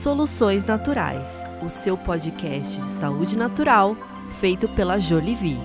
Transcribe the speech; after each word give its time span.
Soluções 0.00 0.64
Naturais, 0.64 1.44
o 1.62 1.68
seu 1.68 1.94
podcast 1.94 2.74
de 2.74 2.86
saúde 2.86 3.36
natural 3.36 3.94
feito 4.40 4.66
pela 4.66 4.96
Jolivie. 4.96 5.58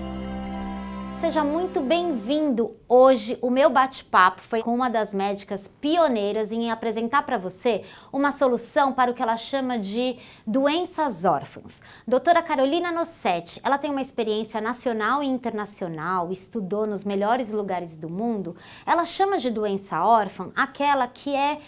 Seja 1.18 1.42
muito 1.42 1.80
bem-vindo. 1.80 2.76
Hoje 2.86 3.38
o 3.40 3.48
meu 3.48 3.70
bate-papo 3.70 4.42
foi 4.42 4.62
com 4.62 4.74
uma 4.74 4.90
das 4.90 5.14
médicas 5.14 5.66
pioneiras 5.80 6.52
em 6.52 6.70
apresentar 6.70 7.22
para 7.22 7.38
você 7.38 7.86
uma 8.12 8.30
solução 8.30 8.92
para 8.92 9.10
o 9.10 9.14
que 9.14 9.22
ela 9.22 9.38
chama 9.38 9.78
de 9.78 10.18
doenças 10.46 11.24
órfãs. 11.24 11.80
Doutora 12.06 12.42
Carolina 12.42 12.92
Nossetti, 12.92 13.58
ela 13.64 13.78
tem 13.78 13.90
uma 13.90 14.02
experiência 14.02 14.60
nacional 14.60 15.22
e 15.22 15.26
internacional, 15.26 16.30
estudou 16.30 16.86
nos 16.86 17.04
melhores 17.04 17.52
lugares 17.52 17.96
do 17.96 18.10
mundo. 18.10 18.54
Ela 18.84 19.06
chama 19.06 19.38
de 19.38 19.48
doença 19.50 20.04
órfã 20.04 20.52
aquela 20.54 21.08
que 21.08 21.34
é 21.34 21.58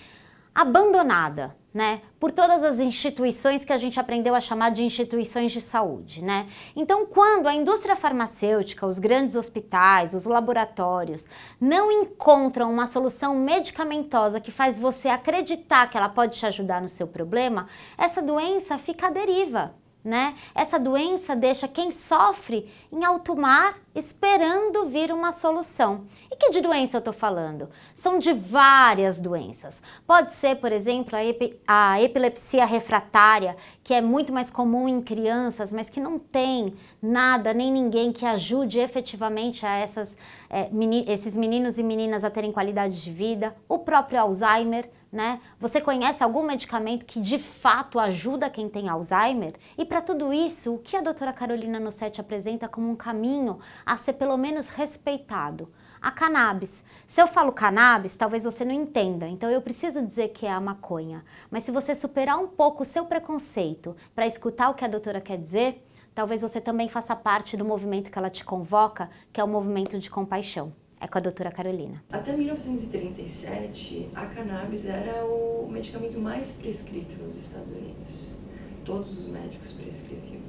abandonada, 0.55 1.57
né, 1.73 2.01
por 2.19 2.33
todas 2.33 2.65
as 2.65 2.79
instituições 2.79 3.65
que 3.65 3.73
a 3.73 3.77
gente 3.77 4.01
aprendeu 4.01 4.35
a 4.35 4.41
chamar 4.41 4.71
de 4.71 4.83
instituições 4.83 5.53
de 5.53 5.61
saúde, 5.61 6.25
né? 6.25 6.49
Então, 6.75 7.07
quando 7.07 7.47
a 7.47 7.55
indústria 7.55 7.95
farmacêutica, 7.95 8.87
os 8.87 8.99
grandes 8.99 9.37
hospitais, 9.37 10.15
os 10.15 10.25
laboratórios 10.25 11.27
não 11.61 11.93
encontram 11.93 12.73
uma 12.73 12.87
solução 12.87 13.35
medicamentosa 13.35 14.41
que 14.41 14.51
faz 14.51 14.79
você 14.79 15.09
acreditar 15.09 15.91
que 15.91 15.97
ela 15.97 16.09
pode 16.09 16.39
te 16.39 16.47
ajudar 16.47 16.81
no 16.81 16.89
seu 16.89 17.07
problema, 17.07 17.69
essa 17.97 18.23
doença 18.23 18.79
fica 18.79 19.09
à 19.09 19.11
deriva 19.11 19.75
né? 20.09 20.35
Essa 20.55 20.79
doença 20.79 21.37
deixa 21.37 21.69
quem 21.69 21.93
sofre 21.93 22.73
em 22.91 23.05
alto 23.05 23.37
mar 23.37 23.79
esperando 23.95 24.87
vir 24.87 25.13
uma 25.13 25.33
solução. 25.33 26.07
E 26.31 26.37
que 26.37 26.51
de 26.51 26.63
doença 26.63 26.97
eu 26.97 27.01
estou 27.01 27.13
falando? 27.13 27.69
São 27.95 28.19
de 28.19 28.33
várias 28.33 29.19
doenças. 29.21 29.83
Pode 30.07 30.33
ser, 30.33 30.57
por 30.57 30.73
exemplo, 30.73 31.15
a, 31.15 31.23
epi 31.23 31.61
a 31.67 32.01
epilepsia 32.01 32.65
refratária, 32.65 33.55
que 33.85 33.93
é 33.93 34.01
muito 34.01 34.33
mais 34.33 34.51
comum 34.51 34.89
em 34.89 35.03
crianças, 35.03 35.71
mas 35.71 35.91
que 35.91 36.01
não 36.01 36.19
tem 36.19 36.75
nada 37.03 37.53
nem 37.53 37.71
ninguém 37.71 38.11
que 38.11 38.25
ajude 38.25 38.79
efetivamente 38.79 39.67
a 39.67 39.77
essas, 39.77 40.17
é, 40.49 40.71
meni 40.71 41.05
esses 41.07 41.37
meninos 41.37 41.77
e 41.77 41.83
meninas 41.83 42.25
a 42.25 42.31
terem 42.31 42.51
qualidade 42.51 43.03
de 43.03 43.11
vida. 43.11 43.55
O 43.69 43.79
próprio 43.79 44.21
Alzheimer 44.21 44.89
né? 45.11 45.41
Você 45.59 45.81
conhece 45.81 46.23
algum 46.23 46.43
medicamento 46.43 47.07
que 47.07 47.21
de 47.21 47.39
fato 47.39 47.99
ajuda 47.99 48.51
quem 48.51 48.69
tem 48.69 48.89
Alzheimer? 48.89 49.55
E 49.77 49.85
para 49.85 50.03
tudo 50.03 50.33
isso, 50.33 50.75
o 50.75 50.79
que 50.79 50.97
a 50.97 51.01
doutora 51.01 51.33
Carolina 51.33 51.81
Nossetti 51.81 52.21
apresenta 52.21 52.69
como 52.69 52.91
um 52.91 52.97
caminho 52.97 53.59
a 53.85 53.97
ser 53.97 54.15
pelo 54.15 54.37
menos 54.37 54.69
respeitado? 54.69 55.73
A 56.01 56.11
cannabis. 56.13 56.85
Se 57.07 57.21
eu 57.21 57.27
falo 57.27 57.53
cannabis, 57.53 58.15
talvez 58.15 58.45
você 58.45 58.65
não 58.65 58.73
entenda, 58.73 59.27
então 59.27 59.51
eu 59.51 59.61
preciso 59.61 60.05
dizer 60.05 60.29
que 60.29 60.47
é 60.47 60.53
a 60.53 60.61
maconha. 60.61 61.25
Mas 61.51 61.65
se 61.65 61.73
você 61.73 61.95
superar 61.95 62.39
um 62.39 62.47
pouco 62.47 62.83
o 62.83 62.87
seu 62.87 63.05
preconceito 63.07 63.97
para 64.15 64.27
escutar 64.27 64.69
o 64.69 64.75
que 64.75 64.85
a 64.85 64.89
doutora 64.89 65.21
quer 65.21 65.39
dizer, 65.39 65.85
talvez 66.15 66.43
você 66.43 66.61
também 66.61 66.89
faça 66.89 67.17
parte 67.17 67.57
do 67.57 67.65
movimento 67.65 68.11
que 68.11 68.19
ela 68.19 68.31
te 68.31 68.45
convoca, 68.45 69.11
que 69.33 69.41
é 69.41 69.45
o 69.45 69.49
movimento 69.49 69.99
de 69.99 70.11
compaixão. 70.11 70.73
É 71.01 71.07
com 71.07 71.19
a 71.19 71.21
doutora 71.21 71.51
Carolina. 71.53 72.03
Até 72.11 72.37
1937, 72.37 74.11
a 74.15 74.27
cannabis 74.27 74.85
era 74.85 75.25
o 75.25 75.69
medicamento 75.71 76.19
mais 76.19 76.57
prescrito 76.57 77.23
nos 77.23 77.37
Estados 77.37 77.71
Unidos. 77.73 78.39
Todos 78.85 79.17
os 79.17 79.29
médicos 79.29 79.73
prescreviam. 79.73 80.41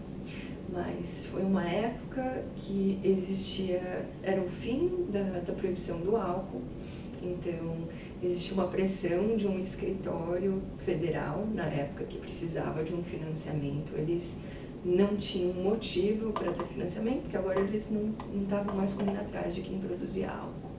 Mas 0.71 1.27
foi 1.27 1.43
uma 1.43 1.67
época 1.67 2.45
que 2.55 2.99
existia, 3.03 4.07
era 4.23 4.41
o 4.41 4.49
fim 4.49 5.07
da, 5.11 5.39
da 5.39 5.53
proibição 5.53 6.01
do 6.01 6.15
álcool, 6.15 6.61
então 7.21 7.87
existia 8.23 8.53
uma 8.53 8.67
pressão 8.67 9.35
de 9.35 9.47
um 9.47 9.59
escritório 9.59 10.61
federal 10.85 11.47
na 11.53 11.65
época 11.65 12.05
que 12.05 12.17
precisava 12.17 12.83
de 12.83 12.93
um 12.93 13.03
financiamento. 13.03 13.93
Eles 13.95 14.45
não 14.83 15.17
tinham 15.17 15.53
motivo 15.53 16.31
para 16.31 16.51
ter 16.51 16.65
financiamento, 16.65 17.21
porque 17.23 17.37
agora 17.37 17.59
eles 17.59 17.91
não 17.91 18.13
estavam 18.41 18.75
mais 18.75 18.93
correndo 18.93 19.19
atrás 19.19 19.53
de 19.53 19.61
quem 19.61 19.79
produzia 19.79 20.29
álcool. 20.29 20.69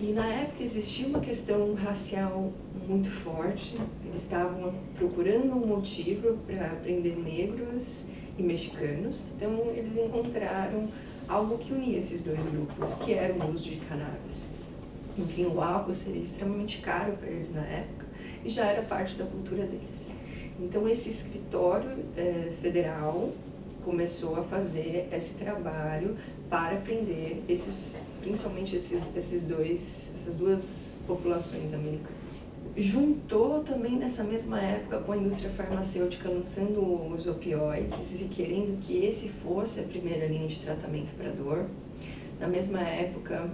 E 0.00 0.12
na 0.12 0.26
época 0.26 0.62
existia 0.62 1.08
uma 1.08 1.20
questão 1.20 1.74
racial 1.74 2.52
muito 2.88 3.10
forte, 3.10 3.76
eles 4.06 4.22
estavam 4.22 4.72
procurando 4.96 5.52
um 5.52 5.66
motivo 5.66 6.38
para 6.46 6.68
prender 6.82 7.18
negros 7.18 8.08
e 8.38 8.42
mexicanos, 8.42 9.28
então 9.36 9.70
eles 9.74 9.96
encontraram 9.98 10.88
algo 11.28 11.58
que 11.58 11.72
unia 11.72 11.98
esses 11.98 12.22
dois 12.24 12.44
grupos, 12.46 12.94
que 12.94 13.12
era 13.12 13.34
o 13.34 13.54
uso 13.54 13.64
de 13.64 13.76
cannabis. 13.76 14.54
Enfim, 15.18 15.46
o 15.46 15.60
álcool 15.60 15.92
seria 15.92 16.22
extremamente 16.22 16.78
caro 16.78 17.12
para 17.12 17.28
eles 17.28 17.54
na 17.54 17.62
época 17.62 18.06
e 18.44 18.48
já 18.48 18.66
era 18.66 18.82
parte 18.82 19.16
da 19.16 19.26
cultura 19.26 19.64
deles. 19.64 20.16
Então, 20.60 20.88
esse 20.88 21.10
escritório 21.10 21.90
é, 22.16 22.52
federal 22.60 23.32
começou 23.84 24.36
a 24.36 24.44
fazer 24.44 25.08
esse 25.10 25.38
trabalho 25.38 26.16
para 26.50 26.76
aprender 26.76 27.42
esses, 27.48 27.96
principalmente 28.20 28.76
esses, 28.76 29.04
esses 29.16 29.46
dois, 29.46 30.12
essas 30.14 30.36
duas 30.36 31.00
populações 31.06 31.72
americanas. 31.72 32.44
Juntou 32.76 33.64
também 33.64 33.96
nessa 33.96 34.22
mesma 34.22 34.60
época 34.60 34.98
com 34.98 35.12
a 35.12 35.16
indústria 35.16 35.50
farmacêutica 35.50 36.28
lançando 36.28 36.80
os 37.12 37.26
opioides 37.26 38.20
e 38.20 38.24
querendo 38.26 38.78
que 38.80 39.04
esse 39.04 39.30
fosse 39.30 39.80
a 39.80 39.82
primeira 39.84 40.26
linha 40.26 40.46
de 40.46 40.60
tratamento 40.60 41.10
para 41.16 41.30
dor. 41.30 41.66
Na 42.38 42.46
mesma 42.46 42.80
época, 42.80 43.50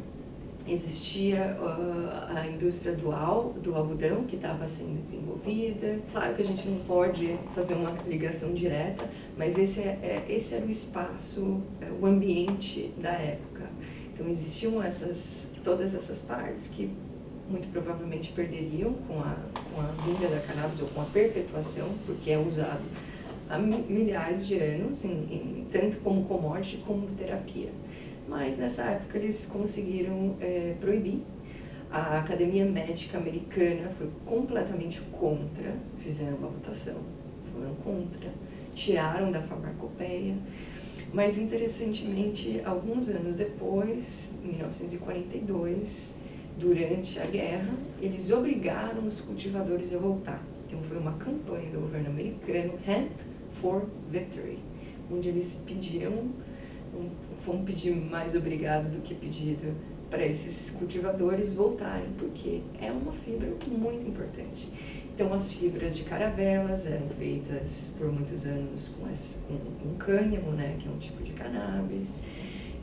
existia 0.69 1.56
uh, 1.60 2.37
a 2.37 2.47
indústria 2.47 2.94
dual 2.94 3.54
do 3.62 3.75
algodão 3.75 4.25
que 4.25 4.37
estava 4.37 4.66
sendo 4.66 5.00
desenvolvida. 5.00 6.00
Claro 6.12 6.34
que 6.34 6.43
a 6.43 6.44
gente 6.44 6.69
não 6.69 6.81
pode 6.81 7.38
fazer 7.54 7.75
uma 7.75 7.91
ligação 8.06 8.53
direta, 8.53 9.09
mas 9.37 9.59
esse, 9.59 9.81
é, 9.81 10.25
é 10.26 10.26
esse 10.28 10.55
era 10.55 10.66
o 10.66 10.71
espaço, 10.71 11.62
é, 11.81 11.87
o 12.00 12.05
ambiente 12.05 12.93
da 12.99 13.12
época. 13.12 13.62
Então 14.12 14.28
existiam 14.28 14.82
essas, 14.82 15.55
todas 15.62 15.94
essas 15.94 16.22
partes 16.22 16.69
que 16.69 16.91
muito 17.49 17.71
provavelmente 17.71 18.32
perderiam 18.32 18.93
com 19.06 19.21
a, 19.21 19.37
com 19.72 19.81
a 19.81 19.87
vinda 20.05 20.26
da 20.28 20.41
cannabis 20.41 20.82
ou 20.82 20.88
com 20.88 21.00
a 21.00 21.05
perpetuação, 21.05 21.88
porque 22.05 22.32
é 22.32 22.38
usado 22.38 22.82
há 23.49 23.56
milhares 23.56 24.49
de 24.49 24.59
anos, 24.59 25.05
em, 25.05 25.10
em, 25.10 25.66
tanto 25.71 25.99
como 25.99 26.25
commodity 26.25 26.78
como 26.78 27.06
terapia 27.16 27.71
mas 28.28 28.59
nessa 28.59 28.82
época 28.84 29.19
eles 29.19 29.47
conseguiram 29.47 30.37
é, 30.41 30.75
proibir. 30.81 31.22
A 31.91 32.19
Academia 32.19 32.64
Médica 32.64 33.19
Americana 33.19 33.91
foi 33.97 34.10
completamente 34.25 35.00
contra, 35.12 35.75
fizeram 35.98 36.37
uma 36.37 36.48
votação, 36.48 36.97
foram 37.53 37.75
contra, 37.76 38.31
tiraram 38.75 39.31
da 39.31 39.41
farmacopeia. 39.41 40.34
Mas 41.12 41.38
interessantemente, 41.38 42.60
alguns 42.64 43.09
anos 43.09 43.37
depois, 43.37 44.41
em 44.44 44.48
1942, 44.48 46.22
durante 46.58 47.19
a 47.20 47.26
guerra, 47.26 47.75
eles 48.00 48.31
obrigaram 48.32 49.06
os 49.06 49.20
cultivadores 49.20 49.94
a 49.94 49.98
voltar. 49.98 50.43
Então 50.66 50.82
foi 50.82 50.98
uma 50.98 51.12
campanha 51.12 51.70
do 51.70 51.81
governo 51.81 52.08
americano, 52.10 52.75
Hemp 52.87 53.12
for 53.60 53.87
Victory, 54.10 54.58
onde 55.10 55.28
eles 55.28 55.62
pediram 55.64 56.31
vamos 57.44 57.64
pedir 57.64 57.94
mais 57.94 58.34
obrigado 58.34 58.90
do 58.90 59.00
que 59.02 59.14
pedido 59.14 59.74
para 60.10 60.24
esses 60.24 60.76
cultivadores 60.76 61.54
voltarem, 61.54 62.08
porque 62.18 62.60
é 62.80 62.90
uma 62.90 63.12
fibra 63.12 63.48
muito 63.68 64.08
importante. 64.08 64.70
Então, 65.14 65.32
as 65.32 65.50
fibras 65.50 65.96
de 65.96 66.04
caravelas 66.04 66.86
eram 66.86 67.08
feitas 67.08 67.96
por 67.98 68.12
muitos 68.12 68.44
anos 68.46 68.94
com, 68.98 69.10
esse, 69.10 69.44
com, 69.46 69.56
com 69.56 69.94
cânhamo, 69.96 70.52
né, 70.52 70.76
que 70.78 70.86
é 70.86 70.90
um 70.90 70.98
tipo 70.98 71.22
de 71.22 71.32
cannabis, 71.32 72.24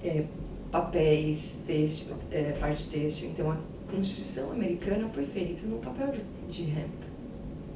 é, 0.03 0.25
papéis, 0.71 1.63
têxtil, 1.67 2.15
é, 2.31 2.53
parte 2.59 2.89
têxtil. 2.89 3.29
Então, 3.29 3.51
a 3.51 3.57
Constituição 3.91 4.51
americana 4.51 5.07
foi 5.09 5.27
feita 5.27 5.67
no 5.67 5.77
papel 5.77 6.11
de, 6.11 6.51
de 6.51 6.71
hemp. 6.71 7.03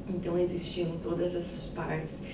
Então, 0.08 0.36
existiam 0.36 0.98
todas 0.98 1.36
as 1.36 1.70
partes 1.74 2.24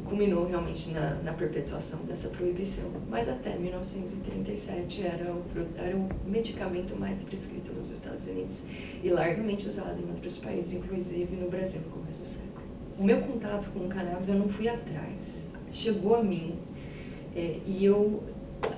culminou 0.00 0.46
realmente 0.46 0.90
na, 0.90 1.14
na, 1.16 1.32
perpetuação 1.32 2.04
dessa 2.04 2.28
proibição. 2.30 2.90
Mas 3.08 3.28
até 3.28 3.56
1937 3.56 5.06
era 5.06 5.32
o, 5.32 5.42
era 5.76 5.96
o 5.96 6.08
medicamento 6.26 6.96
mais 6.96 7.24
prescrito 7.24 7.72
nos 7.72 7.90
Estados 7.90 8.26
Unidos 8.26 8.68
e 9.02 9.10
largamente 9.10 9.68
usado 9.68 10.00
em 10.00 10.10
outros 10.10 10.38
países, 10.38 10.74
inclusive 10.74 11.36
no 11.36 11.50
Brasil 11.50 11.82
no 11.82 11.90
começo 11.90 12.22
do 12.22 12.26
século. 12.26 12.62
O 12.98 13.04
meu 13.04 13.20
contato 13.22 13.70
com 13.70 13.80
o 13.80 13.88
cannabis 13.88 14.28
eu 14.28 14.36
não 14.36 14.48
fui 14.48 14.68
atrás, 14.68 15.52
chegou 15.70 16.16
a 16.16 16.22
mim 16.22 16.54
é, 17.34 17.58
e 17.66 17.84
eu 17.84 18.22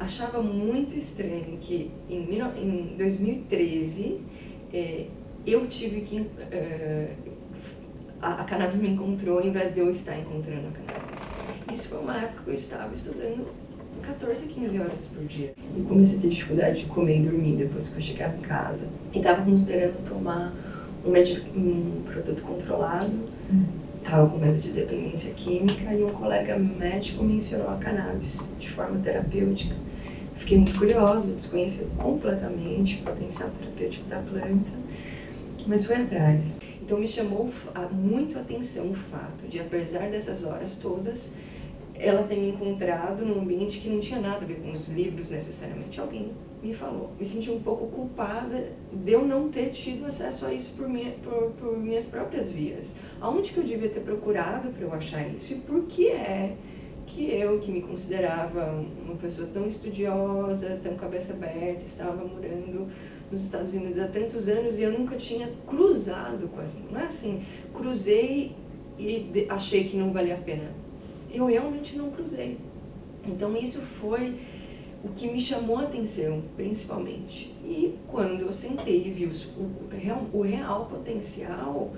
achava 0.01 0.43
muito 0.43 0.97
estranho 0.97 1.59
que 1.61 1.91
em, 2.09 2.23
em 2.57 2.97
2013 2.97 4.21
é, 4.73 5.07
eu 5.47 5.67
tive 5.67 6.01
que 6.01 6.27
é, 6.51 7.15
a, 8.21 8.41
a 8.41 8.45
cannabis 8.45 8.81
me 8.81 8.89
encontrou 8.89 9.41
em 9.43 9.53
vez 9.53 9.75
de 9.75 9.81
eu 9.81 9.91
estar 9.91 10.19
encontrando 10.19 10.69
a 10.69 10.71
cannabis. 10.71 11.04
Isso 11.75 11.89
foi 11.89 11.99
uma 11.99 12.17
época 12.17 12.45
que 12.45 12.51
eu 12.51 12.55
estava 12.55 12.95
estudando 12.95 13.47
14, 14.01 14.47
15 14.47 14.79
horas 14.79 15.09
por 15.09 15.25
dia. 15.25 15.55
E 15.77 15.83
comecei 15.83 16.19
a 16.19 16.23
ter 16.23 16.29
dificuldade 16.29 16.79
de 16.79 16.87
comer 16.87 17.19
e 17.19 17.23
dormir 17.25 17.57
depois 17.57 17.89
que 17.89 17.99
eu 17.99 18.01
chegava 18.01 18.37
em 18.37 18.43
casa. 18.43 18.87
E 19.13 19.19
estava 19.19 19.43
considerando 19.43 20.09
tomar 20.09 20.55
um, 21.05 21.11
um 21.59 22.03
produto 22.05 22.43
controlado. 22.43 23.13
estava 23.99 24.31
com 24.31 24.39
medo 24.39 24.61
de 24.61 24.71
dependência 24.71 25.35
química 25.35 25.93
e 25.93 26.05
um 26.05 26.11
colega 26.11 26.57
médico 26.57 27.25
mencionou 27.25 27.69
a 27.71 27.77
cannabis 27.77 28.57
de 28.61 28.71
forma 28.71 29.01
terapêutica. 29.01 29.75
Fiquei 30.37 30.59
muito 30.59 30.79
curiosa, 30.79 31.35
desconhecia 31.35 31.89
completamente 31.99 33.01
o 33.01 33.03
potencial 33.03 33.51
terapêutico 33.51 34.09
da 34.09 34.19
planta, 34.19 34.71
mas 35.67 35.87
fui 35.87 35.97
atrás. 35.97 36.61
Então 36.81 37.01
me 37.01 37.09
chamou 37.09 37.51
muito 37.91 38.39
a 38.39 38.43
atenção 38.43 38.93
o 38.93 38.95
fato 38.95 39.49
de, 39.49 39.59
apesar 39.59 40.09
dessas 40.11 40.45
horas 40.45 40.77
todas, 40.77 41.37
ela 41.95 42.25
ter 42.25 42.37
me 42.37 42.49
encontrado 42.49 43.25
num 43.25 43.41
ambiente 43.41 43.81
que 43.81 43.89
não 43.89 44.01
tinha 44.01 44.21
nada 44.21 44.45
a 44.45 44.47
ver 44.47 44.61
com 44.61 44.73
os 44.73 44.89
livros 44.89 45.31
necessariamente. 45.31 46.01
Alguém 46.01 46.33
me 46.63 46.75
falou. 46.75 47.13
Me 47.19 47.25
senti 47.25 47.51
um 47.51 47.61
pouco 47.61 47.87
culpada 47.87 48.73
de 48.93 49.13
eu 49.13 49.25
não 49.25 49.49
ter 49.49 49.71
tido 49.71 50.07
acesso 50.07 50.47
a 50.47 50.53
isso 50.53 50.77
por, 50.77 50.89
minha, 50.89 51.13
por, 51.23 51.53
por 51.53 51.79
minhas 51.79 52.07
próprias 52.07 52.51
vias. 52.51 52.99
Aonde 53.21 53.53
que 53.53 53.59
eu 53.59 53.65
devia 53.65 53.89
ter 53.89 54.01
procurado 54.01 54.71
para 54.71 54.83
eu 54.83 54.93
achar 54.93 55.27
isso? 55.29 55.53
E 55.53 55.57
por 55.57 55.85
que 55.85 56.09
é 56.09 56.57
que 57.07 57.31
eu, 57.31 57.59
que 57.59 57.71
me 57.71 57.83
considerava 57.83 58.83
uma 59.05 59.15
pessoa 59.17 59.49
tão 59.53 59.67
estudiosa, 59.67 60.81
tão 60.83 60.97
cabeça 60.97 61.35
aberta, 61.35 61.85
estava 61.85 62.25
morando 62.25 62.89
nos 63.31 63.45
Estados 63.45 63.75
Unidos 63.75 63.99
há 63.99 64.09
tantos 64.09 64.49
anos 64.49 64.79
e 64.79 64.83
eu 64.83 64.99
nunca 64.99 65.17
tinha 65.17 65.51
cruzado 65.67 66.49
com 66.49 66.61
assim. 66.61 66.89
Não 66.91 67.01
é 67.01 67.05
assim, 67.05 67.45
cruzei 67.73 68.57
e 68.99 69.47
achei 69.49 69.85
que 69.85 69.97
não 69.97 70.13
valia 70.13 70.35
a 70.35 70.39
pena. 70.39 70.84
Eu 71.35 71.47
realmente 71.47 71.97
não 71.97 72.11
cruzei. 72.11 72.59
Então 73.27 73.57
isso 73.57 73.81
foi 73.83 74.39
o 75.03 75.09
que 75.09 75.29
me 75.29 75.41
chamou 75.41 75.79
a 75.79 75.83
atenção, 75.83 76.43
principalmente. 76.57 77.55
E 77.65 77.95
quando 78.09 78.43
eu 78.43 78.53
sentei 78.53 79.07
e 79.07 79.11
vi 79.11 79.27
o, 79.27 79.89
real, 79.91 80.27
o 80.33 80.43
real 80.43 80.87
potencial, 80.87 81.93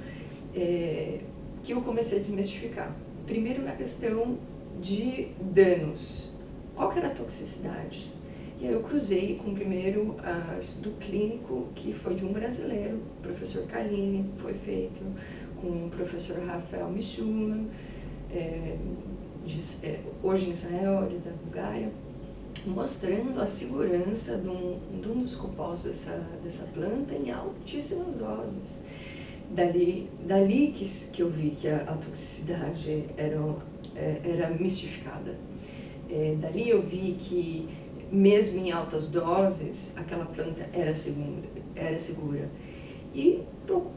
é, 0.54 1.20
que 1.62 1.72
eu 1.72 1.82
comecei 1.82 2.18
a 2.18 2.20
desmistificar. 2.20 2.94
Primeiro 3.26 3.62
na 3.62 3.72
questão 3.72 4.38
de 4.80 5.28
danos. 5.40 6.34
Qual 6.74 6.90
que 6.90 6.98
era 6.98 7.08
a 7.08 7.10
toxicidade? 7.10 8.12
E 8.60 8.66
aí 8.66 8.72
eu 8.72 8.80
cruzei 8.80 9.38
com 9.42 9.50
o 9.50 9.54
primeiro 9.54 10.12
uh, 10.12 10.58
estudo 10.60 10.96
clínico, 10.98 11.68
que 11.74 11.92
foi 11.92 12.14
de 12.14 12.24
um 12.24 12.32
brasileiro, 12.32 13.02
o 13.18 13.22
professor 13.22 13.66
Kaline, 13.66 14.30
foi 14.38 14.54
feito 14.54 15.02
com 15.60 15.86
o 15.86 15.90
professor 15.90 16.42
Rafael 16.46 16.88
Michula, 16.90 17.58
é, 18.32 18.65
é, 19.82 20.00
hoje 20.22 20.48
em 20.48 20.50
Israel, 20.50 21.08
da 21.24 21.30
Bulgária, 21.44 21.90
mostrando 22.66 23.40
a 23.40 23.46
segurança 23.46 24.38
de 24.38 24.48
um, 24.48 24.78
de 25.00 25.08
um 25.08 25.20
dos 25.20 25.36
compostos 25.36 25.90
dessa, 25.90 26.26
dessa 26.42 26.66
planta 26.66 27.14
em 27.14 27.30
altíssimas 27.30 28.14
doses. 28.14 28.84
Dali, 29.50 30.10
dali 30.26 30.72
que, 30.72 30.84
que 31.12 31.22
eu 31.22 31.30
vi 31.30 31.50
que 31.50 31.68
a, 31.68 31.82
a 31.82 31.96
toxicidade 31.96 33.04
era 33.16 33.40
é, 33.96 34.20
era 34.24 34.50
mistificada. 34.50 35.34
É, 36.10 36.36
dali 36.40 36.68
eu 36.68 36.82
vi 36.82 37.16
que, 37.18 37.68
mesmo 38.12 38.60
em 38.60 38.70
altas 38.70 39.10
doses, 39.10 39.96
aquela 39.96 40.26
planta 40.26 40.68
era 40.72 40.94
segura. 40.94 41.48
Era 41.74 41.98
segura. 41.98 42.48
E 43.14 43.42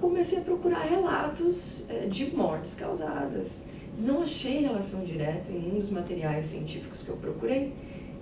comecei 0.02 0.40
a 0.40 0.42
procurar 0.42 0.82
relatos 0.82 1.90
é, 1.90 2.08
de 2.08 2.36
mortes 2.36 2.76
causadas. 2.76 3.66
Não 3.98 4.24
achei 4.24 4.62
relação 4.62 5.04
direta 5.04 5.52
em 5.52 5.60
nenhum 5.60 5.80
dos 5.80 5.90
materiais 5.90 6.46
científicos 6.48 7.04
que 7.04 7.10
eu 7.10 7.18
procurei. 7.18 7.74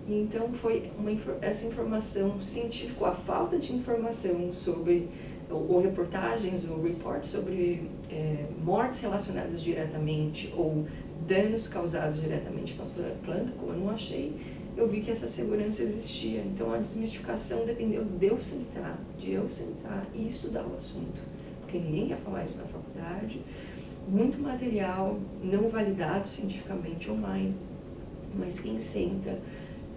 Então 0.07 0.49
foi 0.53 0.91
uma, 0.97 1.11
essa 1.41 1.67
informação 1.67 2.39
científica, 2.41 3.07
a 3.07 3.11
falta 3.11 3.57
de 3.57 3.73
informação 3.73 4.51
sobre 4.53 5.09
ou, 5.49 5.81
reportagens 5.81 6.69
ou 6.69 6.81
reports 6.81 7.29
sobre 7.29 7.89
é, 8.09 8.45
mortes 8.63 9.01
relacionadas 9.01 9.61
diretamente 9.61 10.53
ou 10.55 10.85
danos 11.27 11.67
causados 11.67 12.21
diretamente 12.21 12.73
para 12.73 13.07
a 13.07 13.15
planta, 13.25 13.51
como 13.59 13.73
eu 13.73 13.79
não 13.79 13.89
achei, 13.89 14.33
eu 14.75 14.87
vi 14.87 15.01
que 15.01 15.09
essa 15.09 15.27
segurança 15.27 15.83
existia. 15.83 16.41
Então 16.41 16.71
a 16.73 16.77
desmistificação 16.77 17.65
dependeu 17.65 18.05
de 18.05 18.27
eu 18.27 18.39
sentar, 18.39 18.97
de 19.17 19.33
eu 19.33 19.49
sentar 19.49 20.05
e 20.13 20.27
estudar 20.27 20.65
o 20.65 20.75
assunto, 20.75 21.19
ninguém 21.75 22.09
ia 22.09 22.17
falar 22.17 22.45
isso 22.45 22.59
na 22.59 22.65
faculdade. 22.65 23.41
Muito 24.07 24.39
material 24.41 25.19
não 25.43 25.67
validado 25.69 26.25
cientificamente 26.27 27.11
online, 27.11 27.53
mas 28.33 28.61
quem 28.61 28.79
senta 28.79 29.37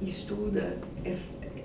e 0.00 0.08
estuda 0.08 0.78
é, 1.05 1.17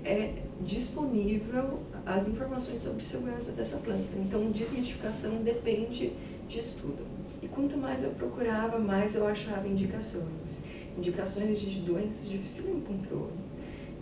é 0.04 0.34
disponível 0.60 1.80
as 2.04 2.28
informações 2.28 2.80
sobre 2.80 3.04
segurança 3.04 3.52
dessa 3.52 3.78
planta. 3.78 4.16
Então 4.16 4.50
desmistificação 4.52 5.42
depende 5.42 6.12
de 6.48 6.58
estudo. 6.58 7.04
E 7.42 7.48
quanto 7.48 7.76
mais 7.76 8.04
eu 8.04 8.10
procurava, 8.10 8.78
mais 8.78 9.16
eu 9.16 9.26
achava 9.26 9.66
indicações. 9.66 10.64
Indicações 10.96 11.60
de 11.60 11.80
doenças 11.80 12.28
de 12.28 12.38
controle. 12.38 13.32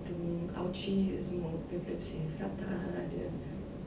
Então, 0.04 0.64
autismo, 0.64 1.60
epilepsia 1.72 2.20
refratária, 2.20 3.30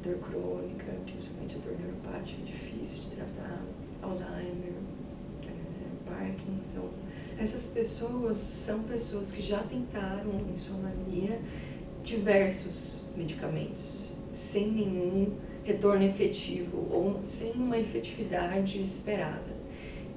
dor 0.03 0.17
crônica, 0.19 0.85
principalmente 1.05 1.55
a 1.55 1.59
dor 1.59 1.77
neuropática, 1.79 2.43
difícil 2.43 3.01
de 3.01 3.09
tratar, 3.11 3.61
Alzheimer, 4.01 4.73
é, 5.43 6.09
Parkinson. 6.09 6.89
Essas 7.37 7.67
pessoas 7.67 8.37
são 8.37 8.83
pessoas 8.83 9.31
que 9.31 9.41
já 9.41 9.59
tentaram, 9.59 10.31
em 10.53 10.57
sua 10.57 10.77
maioria, 10.77 11.39
diversos 12.03 13.05
medicamentos, 13.15 14.17
sem 14.33 14.71
nenhum 14.71 15.33
retorno 15.63 16.03
efetivo 16.03 16.87
ou 16.91 17.19
sem 17.23 17.51
uma 17.53 17.77
efetividade 17.77 18.81
esperada. 18.81 19.57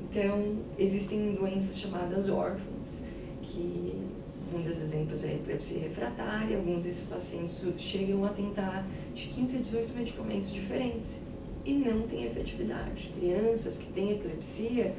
Então, 0.00 0.59
existem 0.79 1.35
doenças 1.35 1.79
chamadas 1.79 2.29
órfãs, 2.29 3.05
que 3.43 4.00
um 4.53 4.62
dos 4.62 4.81
exemplos 4.81 5.25
é 5.25 5.29
a 5.29 5.35
epilepsia 5.35 5.82
refratária, 5.82 6.56
alguns 6.56 6.82
desses 6.82 7.09
pacientes 7.09 7.62
chegam 7.79 8.25
a 8.25 8.31
tentar 8.31 8.85
de 9.14 9.26
15 9.28 9.58
a 9.58 9.60
18 9.62 9.94
medicamentos 9.94 10.52
diferentes 10.52 11.22
e 11.64 11.74
não 11.74 12.02
tem 12.02 12.24
efetividade. 12.24 13.12
Crianças 13.18 13.78
que 13.78 13.92
têm 13.92 14.12
epilepsia, 14.12 14.94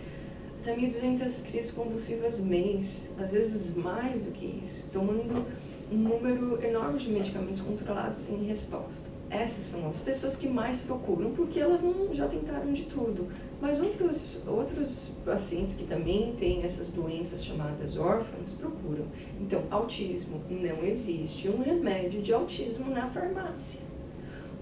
até 0.62 0.76
1.200 0.76 1.48
crises 1.50 1.72
convulsivas 1.72 2.40
mês, 2.42 3.16
às 3.20 3.34
vezes 3.34 3.76
mais 3.76 4.22
do 4.24 4.32
que 4.32 4.62
isso, 4.64 4.90
tomando 4.92 5.46
um 5.92 5.98
número 5.98 6.64
enorme 6.64 7.00
de 7.00 7.10
medicamentos 7.10 7.62
controlados 7.62 8.20
sem 8.20 8.44
resposta 8.44 9.12
essas 9.32 9.64
são 9.64 9.88
as 9.88 10.02
pessoas 10.02 10.36
que 10.36 10.48
mais 10.48 10.82
procuram, 10.82 11.32
porque 11.32 11.58
elas 11.58 11.82
não 11.82 12.14
já 12.14 12.28
tentaram 12.28 12.74
de 12.74 12.84
tudo. 12.84 13.30
Mas 13.62 13.80
outros, 13.80 14.40
outros 14.46 15.12
pacientes 15.24 15.76
que 15.76 15.86
também 15.86 16.36
têm 16.38 16.64
essas 16.64 16.92
doenças 16.92 17.46
chamadas 17.46 17.98
órfãs 17.98 18.54
procuram. 18.54 19.06
Então, 19.40 19.64
autismo 19.72 20.42
não 20.50 20.84
existe 20.84 21.48
um 21.48 21.62
remédio 21.62 22.22
de 22.22 22.34
autismo 22.34 22.92
na 22.92 23.08
farmácia. 23.08 23.91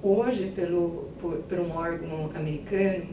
Hoje, 0.01 0.53
pelo, 0.55 1.09
por, 1.19 1.39
por 1.39 1.59
um 1.59 1.71
órgão 1.71 2.31
americano, 2.33 3.05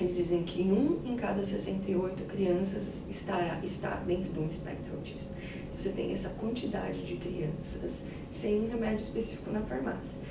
eles 0.00 0.16
dizem 0.16 0.42
que 0.42 0.62
um 0.62 1.00
em 1.04 1.16
cada 1.16 1.42
68 1.42 2.24
crianças 2.24 3.08
está, 3.10 3.60
está 3.62 3.96
dentro 3.96 4.32
de 4.32 4.40
um 4.40 4.46
espectro 4.46 4.96
autista. 4.96 5.36
Você 5.76 5.90
tem 5.90 6.12
essa 6.12 6.30
quantidade 6.30 7.04
de 7.04 7.16
crianças 7.16 8.08
sem 8.30 8.64
um 8.64 8.70
remédio 8.70 9.02
específico 9.02 9.50
na 9.50 9.60
farmácia. 9.60 10.22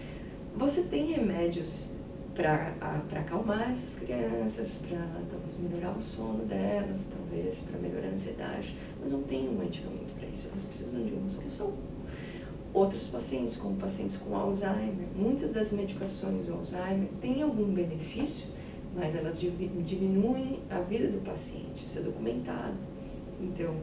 Você 0.56 0.84
tem 0.84 1.12
remédios 1.12 1.98
para 2.34 2.74
acalmar 3.20 3.70
essas 3.70 4.04
crianças, 4.04 4.86
para 4.88 5.06
talvez 5.30 5.60
melhorar 5.60 5.96
o 5.96 6.02
sono 6.02 6.44
delas, 6.46 7.14
talvez 7.16 7.70
para 7.70 7.80
melhorar 7.80 8.08
a 8.08 8.12
ansiedade, 8.12 8.76
mas 9.00 9.12
não 9.12 9.22
tem 9.22 9.48
um 9.48 9.60
medicamento 9.60 10.14
para 10.18 10.28
isso, 10.28 10.50
elas 10.52 10.64
precisam 10.64 11.06
de 11.06 11.14
uma 11.14 11.30
solução. 11.30 11.74
Outros 12.74 13.08
pacientes, 13.08 13.58
como 13.58 13.76
pacientes 13.76 14.18
com 14.18 14.36
Alzheimer, 14.36 15.08
muitas 15.16 15.54
das 15.54 15.72
medicações 15.74 16.46
do 16.46 16.54
Alzheimer 16.54 17.08
têm 17.22 17.42
algum 17.42 17.72
benefício, 17.72 18.48
mas 18.96 19.16
elas 19.16 19.40
diminuem 19.40 20.60
a 20.70 20.80
vida 20.80 21.08
do 21.08 21.24
paciente, 21.24 21.84
isso 21.84 22.00
é 22.00 22.02
documentado. 22.02 22.76
Então, 23.40 23.76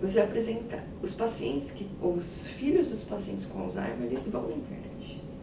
você 0.00 0.20
apresenta 0.20 0.82
os 1.02 1.14
pacientes, 1.14 1.72
que, 1.72 1.88
os 2.00 2.46
filhos 2.46 2.90
dos 2.90 3.04
pacientes 3.04 3.46
com 3.46 3.62
Alzheimer, 3.62 4.06
eles 4.06 4.28
vão 4.28 4.48
na 4.48 4.56
internet 4.56 4.90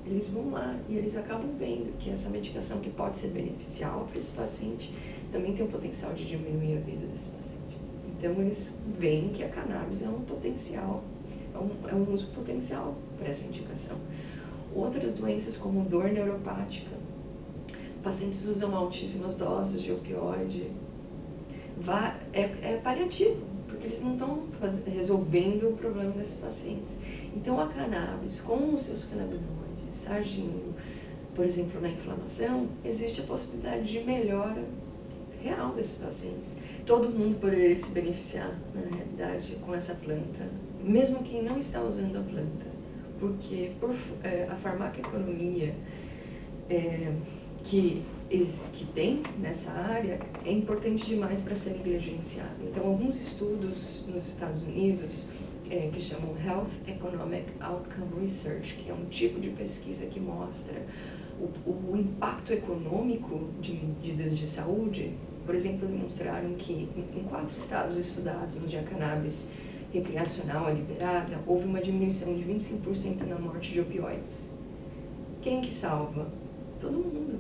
eles 0.10 0.30
vão 0.30 0.52
lá 0.52 0.78
e 0.90 0.98
eles 0.98 1.18
acabam 1.18 1.50
vendo 1.58 1.98
que 1.98 2.10
essa 2.10 2.30
medicação 2.30 2.80
que 2.80 2.90
pode 2.90 3.18
ser 3.18 3.30
beneficial 3.30 4.08
para 4.10 4.20
esse 4.20 4.36
paciente 4.36 4.94
também 5.32 5.54
tem 5.54 5.66
o 5.66 5.70
potencial 5.70 6.14
de 6.14 6.26
diminuir 6.26 6.78
a 6.78 6.80
vida 6.80 7.06
desse 7.08 7.32
paciente. 7.32 7.78
Então 8.18 8.32
eles 8.42 8.80
veem 8.98 9.30
que 9.30 9.44
a 9.44 9.50
cannabis 9.50 10.02
é 10.02 10.08
um 10.08 10.22
potencial, 10.22 11.04
é 11.58 11.60
um, 11.60 11.90
é 11.90 11.96
um 11.96 12.14
uso 12.14 12.28
potencial 12.28 12.96
para 13.18 13.28
essa 13.28 13.48
indicação. 13.48 13.98
Outras 14.74 15.16
doenças 15.16 15.58
como 15.58 15.84
dor 15.86 16.10
neuropática, 16.10 16.96
pacientes 18.04 18.46
usam 18.46 18.76
altíssimas 18.76 19.36
doses 19.36 19.82
de 19.82 19.92
opioide, 19.92 20.72
é, 22.34 22.42
é 22.42 22.80
paliativo, 22.84 23.42
porque 23.68 23.88
eles 23.88 24.02
não 24.02 24.14
estão 24.14 24.44
resolvendo 24.86 25.70
o 25.70 25.78
problema 25.78 26.12
desses 26.12 26.42
pacientes. 26.42 27.00
Então 27.36 27.60
a 27.60 27.68
cannabis, 27.68 28.42
com 28.42 28.74
os 28.74 28.84
seus 28.84 29.06
canabinoides, 29.06 30.10
agindo, 30.10 30.76
por 31.36 31.46
exemplo, 31.46 31.80
na 31.82 31.90
inflamação, 31.90 32.68
existe 32.84 33.22
a 33.22 33.24
possibilidade 33.24 33.86
de 33.86 34.04
melhora 34.04 34.64
real 35.42 35.74
desses 35.74 36.04
pacientes. 36.04 36.60
Todo 36.86 37.10
mundo 37.10 37.40
poderia 37.40 37.76
se 37.76 37.92
beneficiar, 37.92 38.58
na 38.74 38.82
realidade, 38.96 39.58
com 39.58 39.74
essa 39.76 39.96
planta, 39.96 40.48
mesmo 40.84 41.24
quem 41.24 41.44
não 41.44 41.58
está 41.58 41.82
usando 41.82 42.18
a 42.18 42.22
planta, 42.22 42.66
porque 43.20 43.72
por, 43.80 43.96
é, 44.24 44.48
a 44.50 44.56
farmacoeconomia 44.56 45.74
é, 46.70 47.14
que, 47.64 48.04
que 48.74 48.86
tem 48.94 49.24
nessa 49.40 49.72
área 49.72 50.20
é 50.46 50.52
importante 50.52 51.06
demais 51.06 51.42
para 51.42 51.56
ser 51.56 51.72
negligenciada. 51.72 52.56
Então, 52.62 52.86
alguns 52.86 53.20
estudos 53.20 54.06
nos 54.08 54.28
Estados 54.28 54.64
Unidos 54.64 55.30
é, 55.70 55.90
que 55.92 56.02
chamam 56.02 56.34
Health 56.46 56.72
Economic 56.88 57.46
Outcome 57.60 58.22
Research, 58.22 58.76
que 58.76 58.90
é 58.90 58.94
um 58.94 59.06
tipo 59.06 59.40
de 59.40 59.50
pesquisa 59.50 60.06
que 60.06 60.20
mostra 60.20 60.82
o, 61.40 61.72
o 61.92 61.98
impacto 61.98 62.54
econômico 62.54 63.50
de 63.62 63.74
medidas 63.74 64.34
de 64.34 64.48
saúde 64.48 65.16
por 65.48 65.56
exemplo, 65.56 65.88
demonstraram 65.88 66.54
que 66.56 66.90
em 67.16 67.24
quatro 67.24 67.58
estados 67.58 67.98
estudados 67.98 68.58
onde 68.58 68.78
a 68.78 68.84
cannabis 68.84 69.54
recreacional 69.94 70.70
é 70.70 70.74
liberada, 70.74 71.40
houve 71.46 71.66
uma 71.66 71.82
diminuição 71.82 72.36
de 72.36 72.44
25% 72.44 73.26
na 73.28 73.38
morte 73.38 73.74
de 73.74 73.82
opioides. 73.82 74.54
Quem 75.42 75.62
que 75.62 75.74
salva? 75.74 76.28
Todo 76.80 76.94
mundo. 76.94 77.40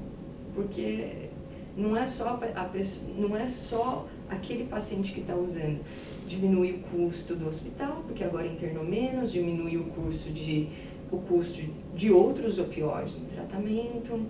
Porque 0.55 1.29
não 1.75 1.95
é 1.95 2.05
só, 2.05 2.39
a 2.55 2.63
pessoa, 2.63 3.17
não 3.17 3.37
é 3.37 3.47
só 3.47 4.07
aquele 4.29 4.65
paciente 4.65 5.13
que 5.13 5.21
está 5.21 5.35
usando. 5.35 5.79
Diminui 6.27 6.71
o 6.71 6.79
custo 6.97 7.35
do 7.35 7.47
hospital, 7.47 8.03
porque 8.05 8.23
agora 8.23 8.47
internou 8.47 8.83
menos, 8.83 9.31
diminui 9.31 9.77
o 9.77 9.85
custo 9.85 10.31
de, 10.31 10.67
o 11.11 11.17
custo 11.17 11.69
de 11.95 12.11
outros 12.11 12.59
opioides 12.59 13.19
no 13.19 13.25
tratamento, 13.27 14.25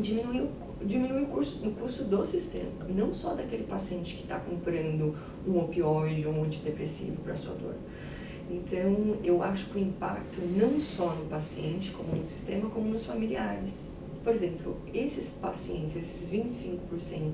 diminui 0.00 0.42
o 0.42 0.65
diminui 0.84 1.24
o, 1.24 1.26
curso, 1.26 1.66
o 1.66 1.72
custo 1.72 2.04
do 2.04 2.24
sistema, 2.24 2.84
não 2.88 3.14
só 3.14 3.34
daquele 3.34 3.64
paciente 3.64 4.16
que 4.16 4.22
está 4.22 4.38
comprando 4.38 5.16
um 5.46 5.58
opioide 5.58 6.26
ou 6.26 6.34
um 6.34 6.44
antidepressivo 6.44 7.22
para 7.22 7.34
sua 7.36 7.54
dor. 7.54 7.74
Então, 8.50 9.16
eu 9.24 9.42
acho 9.42 9.70
que 9.70 9.78
o 9.78 9.82
impacto 9.82 10.40
não 10.56 10.80
só 10.80 11.14
no 11.14 11.24
paciente, 11.26 11.90
como 11.90 12.14
no 12.14 12.24
sistema, 12.24 12.70
como 12.70 12.88
nos 12.88 13.04
familiares. 13.04 13.92
Por 14.22 14.32
exemplo, 14.32 14.76
esses 14.94 15.34
pacientes, 15.34 15.96
esses 15.96 16.32
25% 16.32 17.32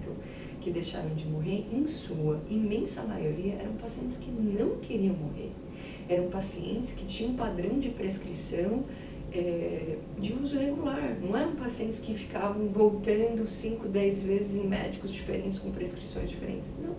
que 0.60 0.70
deixaram 0.70 1.14
de 1.14 1.26
morrer, 1.26 1.66
em 1.72 1.86
sua 1.86 2.40
imensa 2.48 3.02
maioria, 3.02 3.54
eram 3.54 3.74
pacientes 3.74 4.18
que 4.18 4.30
não 4.30 4.78
queriam 4.78 5.14
morrer. 5.14 5.50
Eram 6.08 6.28
pacientes 6.28 6.94
que 6.94 7.06
tinham 7.06 7.32
um 7.32 7.36
padrão 7.36 7.78
de 7.78 7.90
prescrição 7.90 8.84
é, 9.34 9.96
de 10.18 10.32
uso 10.34 10.58
regular. 10.58 11.18
Não 11.20 11.36
eram 11.36 11.52
pacientes 11.52 12.00
que 12.00 12.14
ficavam 12.14 12.68
voltando 12.68 13.48
5, 13.48 13.88
10 13.88 14.22
vezes 14.24 14.64
em 14.64 14.68
médicos 14.68 15.10
diferentes 15.10 15.58
com 15.58 15.70
prescrições 15.72 16.28
diferentes. 16.28 16.74
Não. 16.78 16.94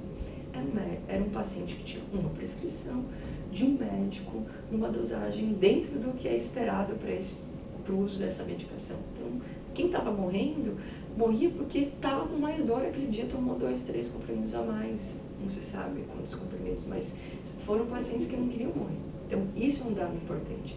Era 0.53 0.63
um, 0.63 0.97
era 1.07 1.23
um 1.23 1.29
paciente 1.29 1.75
que 1.75 1.83
tinha 1.83 2.03
uma 2.13 2.29
prescrição 2.29 3.05
de 3.51 3.63
um 3.65 3.77
médico 3.77 4.43
numa 4.71 4.89
dosagem 4.89 5.53
dentro 5.53 5.99
do 5.99 6.13
que 6.13 6.27
é 6.27 6.35
esperado 6.35 6.95
para 6.95 7.93
o 7.93 8.03
uso 8.03 8.19
dessa 8.19 8.43
medicação. 8.43 8.97
Então, 9.13 9.41
quem 9.73 9.87
estava 9.87 10.11
morrendo, 10.11 10.77
morria 11.15 11.49
porque 11.49 11.79
estava 11.79 12.27
com 12.27 12.37
mais 12.37 12.63
dor 12.65 12.83
aquele 12.83 13.07
dia, 13.07 13.25
tomou 13.25 13.55
dois, 13.57 13.83
três 13.83 14.09
comprimidos 14.09 14.53
a 14.55 14.63
mais. 14.63 15.21
Não 15.41 15.49
se 15.49 15.61
sabe 15.61 16.03
quantos 16.11 16.33
comprimidos, 16.35 16.87
mas 16.87 17.19
foram 17.65 17.85
pacientes 17.85 18.27
que 18.27 18.37
não 18.37 18.47
queriam 18.47 18.71
morrer. 18.73 18.97
Então, 19.27 19.47
isso 19.55 19.83
é 19.83 19.87
um 19.87 19.93
dado 19.93 20.15
importante 20.15 20.75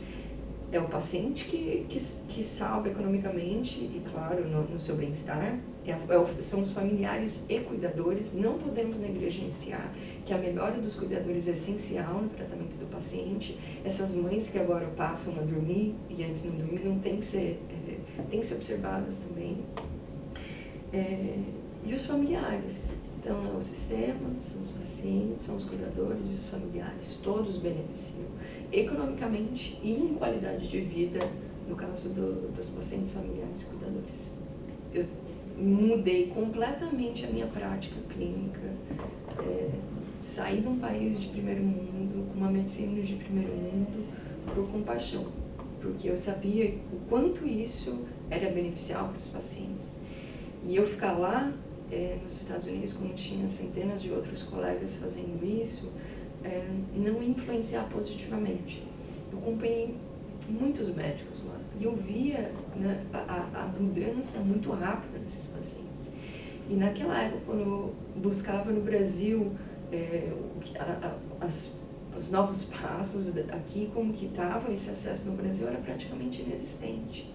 é 0.72 0.80
o 0.80 0.88
paciente 0.88 1.44
que, 1.44 1.86
que, 1.88 1.98
que 1.98 2.42
salva 2.42 2.88
economicamente 2.88 3.80
e, 3.80 4.02
claro, 4.10 4.46
no, 4.48 4.62
no 4.62 4.80
seu 4.80 4.96
bem-estar. 4.96 5.58
É, 5.86 5.90
é, 5.92 6.42
são 6.42 6.62
os 6.62 6.72
familiares 6.72 7.46
e 7.48 7.60
cuidadores. 7.60 8.34
Não 8.34 8.58
podemos 8.58 9.00
negligenciar 9.00 9.92
que 10.24 10.34
a 10.34 10.38
melhora 10.38 10.80
dos 10.80 10.96
cuidadores 10.98 11.46
é 11.46 11.52
essencial 11.52 12.20
no 12.20 12.28
tratamento 12.28 12.76
do 12.76 12.90
paciente. 12.90 13.56
Essas 13.84 14.14
mães 14.14 14.50
que 14.50 14.58
agora 14.58 14.86
passam 14.96 15.34
a 15.34 15.42
dormir 15.42 15.94
e 16.10 16.24
antes 16.24 16.44
não 16.44 16.56
dormiam 16.56 16.98
têm 16.98 17.18
que 17.18 17.24
ser, 17.24 17.62
é, 17.70 18.22
têm 18.28 18.40
que 18.40 18.46
ser 18.46 18.56
observadas 18.56 19.20
também. 19.20 19.58
É, 20.92 21.38
e 21.84 21.94
os 21.94 22.04
familiares. 22.04 22.96
Então, 23.20 23.54
é 23.54 23.56
o 23.56 23.62
sistema, 23.62 24.30
são 24.40 24.62
os 24.62 24.70
pacientes, 24.72 25.44
são 25.44 25.56
os 25.56 25.64
cuidadores 25.64 26.30
e 26.30 26.34
os 26.34 26.46
familiares, 26.46 27.18
todos 27.24 27.56
beneficiam 27.56 28.28
economicamente 28.72 29.78
e 29.82 29.92
em 29.92 30.14
qualidade 30.14 30.68
de 30.68 30.80
vida, 30.80 31.20
no 31.68 31.76
caso 31.76 32.08
do, 32.10 32.52
dos 32.52 32.70
pacientes 32.70 33.10
familiares 33.10 33.64
cuidadores. 33.64 34.32
Eu 34.92 35.06
mudei 35.56 36.28
completamente 36.28 37.24
a 37.24 37.28
minha 37.28 37.46
prática 37.46 37.96
clínica, 38.08 38.60
é, 39.38 39.70
saí 40.20 40.60
de 40.60 40.68
um 40.68 40.78
país 40.78 41.20
de 41.20 41.28
primeiro 41.28 41.62
mundo, 41.62 42.28
com 42.32 42.38
uma 42.38 42.50
medicina 42.50 43.02
de 43.02 43.14
primeiro 43.14 43.52
mundo, 43.54 44.06
por 44.54 44.68
compaixão, 44.70 45.26
porque 45.80 46.08
eu 46.08 46.18
sabia 46.18 46.74
o 46.92 46.98
quanto 47.08 47.46
isso 47.46 48.04
era 48.30 48.50
beneficial 48.50 49.08
para 49.08 49.18
os 49.18 49.28
pacientes. 49.28 50.00
E 50.66 50.76
eu 50.76 50.86
ficar 50.86 51.12
lá 51.12 51.52
é, 51.90 52.18
nos 52.22 52.42
Estados 52.42 52.66
Unidos, 52.66 52.94
como 52.94 53.14
tinha 53.14 53.48
centenas 53.48 54.02
de 54.02 54.10
outros 54.10 54.42
colegas 54.42 54.98
fazendo 54.98 55.44
isso, 55.44 55.92
é, 56.46 56.66
não 56.94 57.22
influenciar 57.22 57.84
positivamente. 57.84 58.86
Eu 59.32 59.38
acompanhei 59.38 59.96
muitos 60.48 60.94
médicos 60.94 61.46
lá 61.46 61.58
e 61.80 61.84
eu 61.84 61.96
via 61.96 62.52
né, 62.76 63.04
a, 63.12 63.48
a, 63.54 63.66
mudança 63.80 64.38
muito 64.40 64.70
rápida 64.70 65.18
nesses 65.18 65.50
pacientes. 65.50 66.12
E 66.68 66.74
naquela 66.74 67.22
época, 67.22 67.42
quando 67.46 67.60
eu 67.60 67.94
buscava 68.16 68.70
no 68.70 68.80
Brasil 68.80 69.52
é, 69.92 70.32
a, 70.78 71.44
as, 71.44 71.80
os 72.16 72.30
novos 72.30 72.66
passos 72.66 73.36
aqui, 73.50 73.90
como 73.92 74.12
que 74.12 74.26
estava 74.26 74.72
esse 74.72 74.90
acesso 74.90 75.30
no 75.30 75.36
Brasil, 75.36 75.68
era 75.68 75.78
praticamente 75.78 76.42
inexistente. 76.42 77.30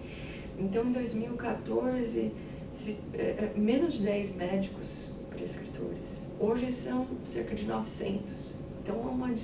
Então, 0.58 0.84
em 0.84 0.92
2014, 0.92 2.32
se, 2.72 3.00
é, 3.14 3.20
é, 3.20 3.52
menos 3.56 3.94
de 3.94 4.04
10 4.04 4.36
médicos 4.36 5.18
prescritores. 5.30 6.28
Hoje 6.38 6.70
são 6.70 7.06
cerca 7.24 7.54
de 7.54 7.64
900. 7.64 8.61
Então 8.82 8.96
é, 8.96 8.98
uma, 8.98 9.34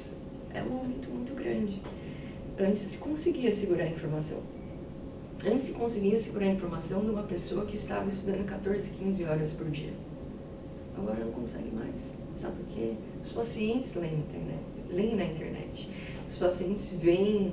é 0.52 0.62
um 0.62 0.78
aumento 0.78 1.08
muito 1.10 1.34
grande. 1.34 1.80
Antes 2.58 2.80
se 2.80 2.98
conseguia 2.98 3.52
segurar 3.52 3.84
a 3.84 3.88
informação. 3.88 4.42
Antes 5.46 5.68
se 5.68 5.74
conseguia 5.74 6.18
segurar 6.18 6.46
a 6.46 6.50
informação 6.50 7.02
de 7.02 7.10
uma 7.10 7.22
pessoa 7.22 7.64
que 7.64 7.76
estava 7.76 8.08
estudando 8.08 8.44
14, 8.44 8.90
15 8.96 9.24
horas 9.24 9.52
por 9.52 9.70
dia. 9.70 9.92
Agora 10.96 11.24
não 11.24 11.30
consegue 11.30 11.70
mais. 11.70 12.18
Sabe 12.34 12.56
por 12.56 12.74
quê? 12.74 12.94
Os 13.22 13.30
pacientes 13.30 13.94
leem 13.94 14.14
internet. 14.14 14.60
Leem 14.90 15.14
na 15.14 15.24
internet. 15.24 15.90
Os 16.28 16.38
pacientes 16.38 16.92
veem 16.94 17.52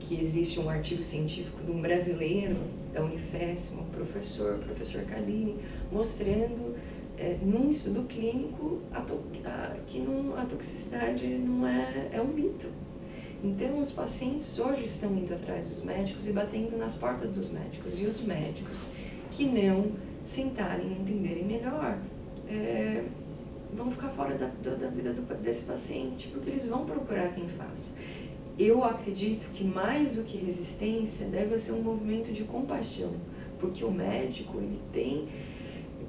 que 0.00 0.18
existe 0.18 0.58
um 0.58 0.70
artigo 0.70 1.02
científico 1.02 1.62
de 1.62 1.70
um 1.70 1.82
brasileiro 1.82 2.56
da 2.94 3.04
Unifesp, 3.04 3.76
um 3.78 3.84
professor, 3.86 4.58
professor 4.60 5.02
Kalini, 5.02 5.56
mostrando 5.92 6.76
é, 7.18 7.36
num 7.42 7.68
estudo 7.68 8.06
clínico 8.06 8.80
a 8.92 9.00
a, 9.00 9.76
que 9.86 9.98
não, 9.98 10.38
a 10.38 10.44
toxicidade 10.44 11.26
não 11.26 11.66
é, 11.66 12.10
é 12.12 12.20
um 12.20 12.28
mito. 12.28 12.68
Então, 13.42 13.78
os 13.78 13.92
pacientes 13.92 14.58
hoje 14.58 14.84
estão 14.84 15.12
indo 15.16 15.32
atrás 15.32 15.68
dos 15.68 15.84
médicos 15.84 16.28
e 16.28 16.32
batendo 16.32 16.76
nas 16.76 16.96
portas 16.96 17.32
dos 17.32 17.50
médicos. 17.50 18.00
E 18.00 18.06
os 18.06 18.22
médicos 18.22 18.92
que 19.30 19.44
não 19.46 19.92
sentarem 20.24 20.88
e 20.88 20.92
entenderem 20.92 21.44
melhor 21.44 21.98
é, 22.48 23.04
vão 23.72 23.90
ficar 23.90 24.08
fora 24.08 24.34
da, 24.34 24.46
da 24.46 24.88
vida 24.88 25.12
do, 25.12 25.22
desse 25.42 25.64
paciente, 25.64 26.28
porque 26.28 26.50
eles 26.50 26.66
vão 26.66 26.84
procurar 26.84 27.34
quem 27.34 27.48
faça. 27.48 27.98
Eu 28.58 28.82
acredito 28.82 29.48
que 29.52 29.62
mais 29.62 30.12
do 30.12 30.24
que 30.24 30.36
resistência 30.36 31.28
deve 31.28 31.56
ser 31.58 31.72
um 31.72 31.82
movimento 31.82 32.32
de 32.32 32.42
compaixão, 32.42 33.12
porque 33.60 33.84
o 33.84 33.90
médico 33.90 34.58
ele 34.58 34.80
tem 34.92 35.28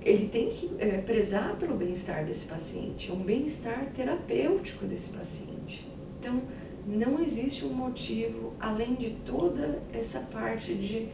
ele 0.01 0.29
tem 0.29 0.49
que 0.49 0.71
é, 0.79 1.01
prezar 1.01 1.55
pelo 1.57 1.75
bem-estar 1.75 2.25
desse 2.25 2.47
paciente, 2.47 3.11
um 3.11 3.21
bem-estar 3.21 3.91
terapêutico 3.95 4.85
desse 4.85 5.17
paciente. 5.17 5.87
Então, 6.19 6.41
não 6.87 7.21
existe 7.21 7.65
um 7.65 7.73
motivo, 7.73 8.53
além 8.59 8.95
de 8.95 9.11
toda 9.25 9.81
essa 9.93 10.21
parte 10.31 10.73
de 10.73 11.09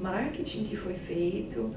marketing 0.00 0.64
que 0.64 0.76
foi 0.76 0.94
feito 0.94 1.70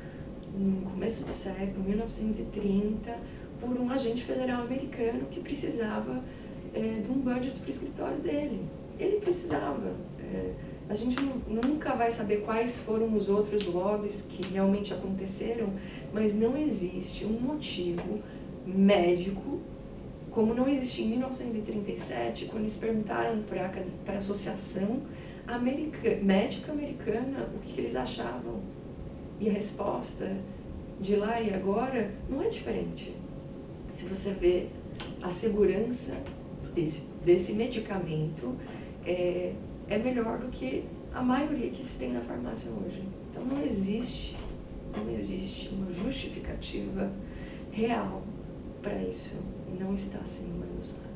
no 0.54 0.82
começo 0.90 1.26
do 1.26 1.32
século, 1.32 1.84
1930, 1.84 3.18
por 3.60 3.70
um 3.70 3.90
agente 3.90 4.24
federal 4.24 4.64
americano 4.64 5.26
que 5.32 5.40
precisava 5.40 6.24
é, 6.74 7.02
de 7.02 7.12
um 7.12 7.16
budget 7.16 7.58
para 7.60 7.68
o 7.68 7.70
escritório 7.70 8.18
dele. 8.18 8.66
Ele 9.00 9.20
precisava. 9.20 9.96
É, 10.20 10.54
a 10.90 10.96
gente 10.96 11.18
nunca 11.48 11.94
vai 11.94 12.10
saber 12.10 12.38
quais 12.38 12.80
foram 12.80 13.16
os 13.16 13.30
outros 13.30 13.68
lobbies 13.68 14.28
que 14.28 14.52
realmente 14.52 14.92
aconteceram, 14.92 15.70
mas 16.12 16.34
não 16.34 16.58
existe 16.58 17.26
um 17.26 17.40
motivo 17.40 18.20
médico, 18.66 19.60
como 20.32 20.56
não 20.56 20.68
existia 20.68 21.06
em 21.06 21.10
1937, 21.10 22.46
quando 22.46 22.64
eles 22.64 22.78
perguntaram 22.78 23.44
para 23.44 24.16
a 24.16 24.18
Associação 24.18 25.04
America, 25.48 26.18
Médica 26.24 26.72
Americana 26.72 27.48
o 27.56 27.60
que, 27.60 27.74
que 27.74 27.82
eles 27.82 27.96
achavam. 27.96 28.60
E 29.40 29.48
a 29.48 29.54
resposta 29.54 30.36
de 31.00 31.16
lá 31.16 31.40
e 31.40 31.54
agora 31.54 32.12
não 32.28 32.42
é 32.42 32.50
diferente. 32.50 33.16
se 33.90 34.06
você 34.06 34.32
vê 34.32 34.68
a 35.22 35.32
segurança 35.32 36.22
desse, 36.74 37.10
desse 37.24 37.54
medicamento, 37.54 38.56
é, 39.06 39.54
é 39.90 39.98
melhor 39.98 40.38
do 40.38 40.48
que 40.48 40.86
a 41.14 41.22
maioria 41.22 41.70
que 41.70 41.84
se 41.84 42.00
tem 42.00 42.14
na 42.14 42.22
farmácia 42.22 42.72
hoje. 42.72 43.04
Então 43.30 43.44
não 43.44 43.62
existe, 43.64 44.38
não 44.96 45.10
existe 45.18 45.70
uma 45.70 45.92
justificativa 45.92 47.12
real 47.72 48.22
para 48.82 49.02
isso 49.04 49.42
não 49.80 49.94
estar 49.94 50.26
sendo 50.26 50.60
manuseado. 50.60 51.10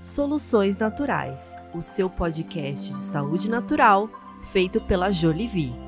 Soluções 0.00 0.76
Naturais, 0.76 1.56
o 1.74 1.80
seu 1.80 2.10
podcast 2.10 2.90
de 2.90 2.98
saúde 2.98 3.48
natural 3.48 4.08
feito 4.52 4.80
pela 4.80 5.10
Jolivie. 5.10 5.83